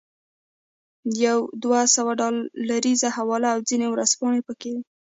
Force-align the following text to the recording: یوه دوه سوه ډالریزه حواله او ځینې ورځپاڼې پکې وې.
یوه 1.25 1.47
دوه 1.63 1.79
سوه 1.95 2.11
ډالریزه 2.19 3.09
حواله 3.17 3.47
او 3.55 3.59
ځینې 3.69 3.85
ورځپاڼې 3.89 4.41
پکې 4.47 4.69
وې. 4.73 4.81